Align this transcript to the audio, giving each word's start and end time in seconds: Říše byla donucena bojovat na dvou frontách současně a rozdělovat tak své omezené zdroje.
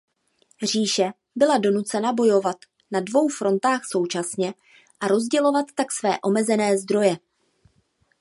Říše 0.63 1.11
byla 1.35 1.57
donucena 1.57 2.13
bojovat 2.13 2.55
na 2.91 2.99
dvou 2.99 3.27
frontách 3.27 3.81
současně 3.85 4.53
a 4.99 5.07
rozdělovat 5.07 5.65
tak 5.75 5.91
své 5.91 6.17
omezené 6.23 6.77
zdroje. 6.77 7.17